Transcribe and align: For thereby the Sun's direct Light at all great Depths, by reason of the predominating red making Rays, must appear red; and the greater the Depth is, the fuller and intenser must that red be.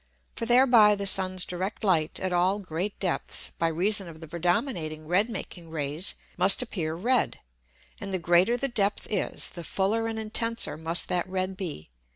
For 0.35 0.47
thereby 0.47 0.95
the 0.95 1.05
Sun's 1.05 1.45
direct 1.45 1.83
Light 1.83 2.19
at 2.19 2.33
all 2.33 2.57
great 2.57 2.99
Depths, 2.99 3.51
by 3.59 3.67
reason 3.67 4.07
of 4.07 4.19
the 4.19 4.27
predominating 4.27 5.05
red 5.05 5.29
making 5.29 5.69
Rays, 5.69 6.15
must 6.37 6.63
appear 6.63 6.95
red; 6.95 7.39
and 7.99 8.11
the 8.11 8.17
greater 8.17 8.57
the 8.57 8.67
Depth 8.67 9.05
is, 9.11 9.51
the 9.51 9.63
fuller 9.63 10.07
and 10.07 10.17
intenser 10.17 10.75
must 10.75 11.07
that 11.09 11.29
red 11.29 11.55
be. 11.55 11.91